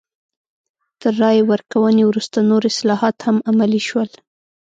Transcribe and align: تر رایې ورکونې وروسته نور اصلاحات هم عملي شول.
تر 1.01 1.13
رایې 1.21 1.41
ورکونې 1.51 2.03
وروسته 2.05 2.37
نور 2.49 2.63
اصلاحات 2.71 3.15
هم 3.25 3.37
عملي 3.49 3.81
شول. 3.87 4.09